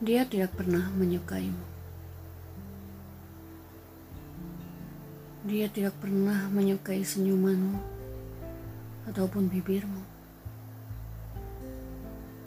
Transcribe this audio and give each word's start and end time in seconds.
Dia 0.00 0.24
tidak 0.24 0.56
pernah 0.56 0.88
menyukaimu. 0.96 1.60
Dia 5.44 5.68
tidak 5.68 5.92
pernah 6.00 6.48
menyukai 6.48 7.04
senyumanmu 7.04 7.76
ataupun 9.12 9.52
bibirmu. 9.52 10.00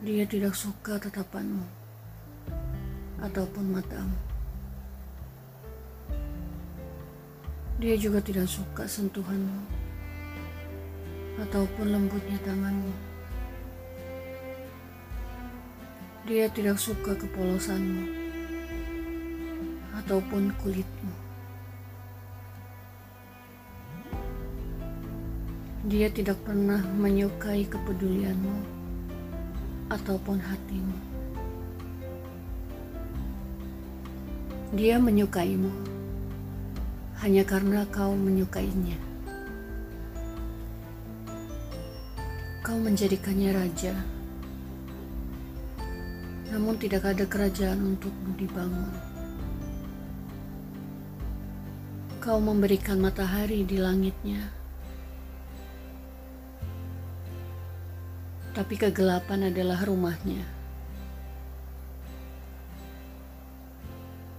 Dia 0.01 0.25
tidak 0.25 0.57
suka 0.57 0.97
tatapanmu 0.97 1.61
ataupun 3.21 3.65
matamu. 3.69 4.17
Dia 7.77 7.93
juga 8.01 8.17
tidak 8.17 8.49
suka 8.49 8.89
sentuhanmu 8.89 9.61
ataupun 11.37 11.85
lembutnya 11.85 12.41
tanganmu. 12.41 13.12
Dia 16.23 16.47
tidak 16.47 16.79
suka 16.79 17.19
kepolosanmu 17.19 18.07
ataupun 19.99 20.55
kulitmu. 20.63 21.11
Dia 25.83 26.07
tidak 26.07 26.39
pernah 26.47 26.79
menyukai 26.95 27.67
kepedulianmu 27.67 28.55
ataupun 29.91 30.39
hatimu. 30.39 30.95
Dia 34.79 35.03
menyukaimu 35.03 35.75
hanya 37.19 37.43
karena 37.43 37.83
kau 37.91 38.15
menyukainya. 38.15 38.95
Kau 42.63 42.79
menjadikannya 42.79 43.51
raja 43.51 44.22
namun 46.53 46.77
tidak 46.77 47.01
ada 47.01 47.25
kerajaan 47.25 47.97
untukmu 47.97 48.37
dibangun. 48.37 48.93
Kau 52.21 52.37
memberikan 52.37 53.01
matahari 53.01 53.65
di 53.65 53.81
langitnya, 53.81 54.53
tapi 58.53 58.77
kegelapan 58.77 59.49
adalah 59.49 59.81
rumahnya. 59.81 60.45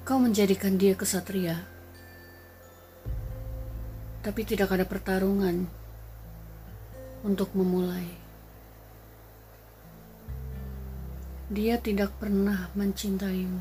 Kau 0.06 0.22
menjadikan 0.22 0.78
dia 0.78 0.94
kesatria, 0.94 1.58
tapi 4.22 4.46
tidak 4.46 4.70
ada 4.70 4.86
pertarungan 4.86 5.66
untuk 7.26 7.50
memulai. 7.58 8.23
Dia 11.52 11.76
tidak 11.76 12.16
pernah 12.16 12.72
mencintaimu, 12.72 13.60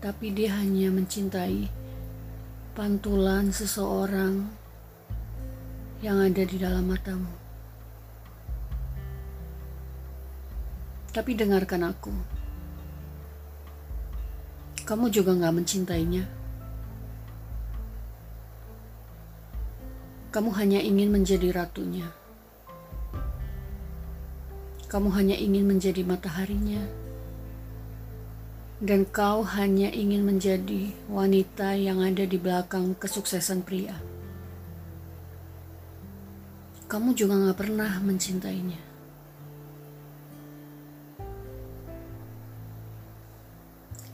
tapi 0.00 0.32
dia 0.32 0.56
hanya 0.56 0.88
mencintai 0.88 1.68
pantulan 2.72 3.52
seseorang 3.52 4.48
yang 6.00 6.16
ada 6.24 6.40
di 6.48 6.56
dalam 6.56 6.88
matamu. 6.88 7.28
Tapi 11.12 11.36
dengarkan 11.36 11.92
aku, 11.92 12.14
kamu 14.88 15.12
juga 15.12 15.36
gak 15.36 15.56
mencintainya. 15.60 16.24
Kamu 20.32 20.50
hanya 20.56 20.80
ingin 20.80 21.12
menjadi 21.12 21.52
ratunya. 21.52 22.23
Kamu 24.94 25.10
hanya 25.10 25.34
ingin 25.34 25.66
menjadi 25.66 26.06
mataharinya, 26.06 26.78
dan 28.78 29.02
kau 29.02 29.42
hanya 29.42 29.90
ingin 29.90 30.22
menjadi 30.22 30.94
wanita 31.10 31.74
yang 31.74 31.98
ada 31.98 32.22
di 32.22 32.38
belakang 32.38 32.94
kesuksesan 32.94 33.66
pria. 33.66 33.98
Kamu 36.86 37.10
juga 37.10 37.34
gak 37.42 37.58
pernah 37.58 37.90
mencintainya. 38.06 38.78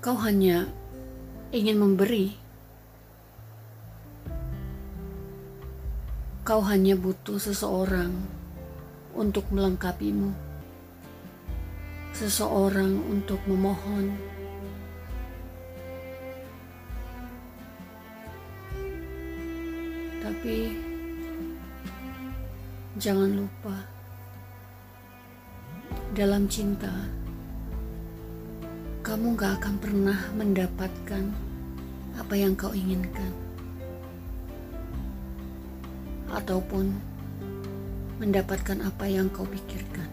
Kau 0.00 0.16
hanya 0.24 0.64
ingin 1.52 1.76
memberi. 1.76 2.32
Kau 6.40 6.64
hanya 6.64 6.96
butuh 6.96 7.36
seseorang 7.36 8.16
untuk 9.12 9.44
melengkapimu 9.52 10.49
seseorang 12.20 13.00
untuk 13.08 13.40
memohon. 13.48 14.12
Tapi 20.20 20.76
jangan 23.00 23.40
lupa, 23.40 23.72
dalam 26.12 26.44
cinta, 26.44 26.92
kamu 29.00 29.32
gak 29.40 29.64
akan 29.64 29.80
pernah 29.80 30.20
mendapatkan 30.36 31.24
apa 32.20 32.34
yang 32.36 32.52
kau 32.52 32.76
inginkan, 32.76 33.32
ataupun 36.28 36.92
mendapatkan 38.20 38.76
apa 38.84 39.08
yang 39.08 39.32
kau 39.32 39.48
pikirkan. 39.48 40.09